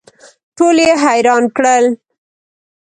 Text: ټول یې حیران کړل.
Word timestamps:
ټول 0.57 0.75
یې 0.85 0.91
حیران 1.03 1.43
کړل. 1.55 1.85